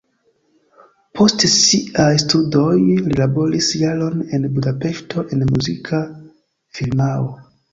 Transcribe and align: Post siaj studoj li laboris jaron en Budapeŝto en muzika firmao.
Post 1.19 1.45
siaj 1.55 2.07
studoj 2.23 2.71
li 3.09 3.13
laboris 3.19 3.69
jaron 3.83 4.25
en 4.39 4.49
Budapeŝto 4.57 5.27
en 5.37 5.47
muzika 5.53 6.01
firmao. 6.79 7.31